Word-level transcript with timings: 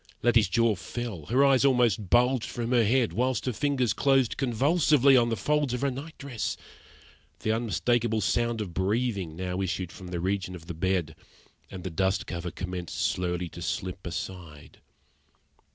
Letty's 0.23 0.49
jaw 0.49 0.73
fell, 0.73 1.27
her 1.27 1.45
eyes 1.45 1.63
almost 1.63 2.09
bulged 2.09 2.49
from 2.49 2.71
her 2.71 2.83
head, 2.83 3.13
whilst 3.13 3.45
her 3.45 3.53
fingers 3.53 3.93
closed 3.93 4.35
convulsively 4.35 5.15
on 5.15 5.29
the 5.29 5.37
folds 5.37 5.75
of 5.75 5.81
her 5.81 5.91
night 5.91 6.17
dress. 6.17 6.57
The 7.41 7.51
unmistakable 7.51 8.21
sound 8.21 8.61
of 8.61 8.73
breathing 8.73 9.35
now 9.35 9.61
issued 9.61 9.91
from 9.91 10.07
the 10.07 10.19
region 10.19 10.55
of 10.55 10.65
the 10.65 10.73
bed, 10.73 11.15
and 11.69 11.83
the 11.83 11.91
dust 11.91 12.25
cover 12.25 12.49
commenced 12.49 12.99
slowly 12.99 13.47
to 13.49 13.61
slip 13.61 14.07
aside. 14.07 14.79